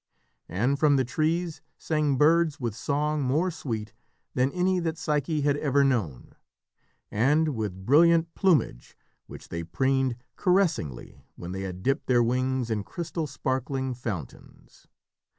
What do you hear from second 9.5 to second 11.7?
preened caressingly when they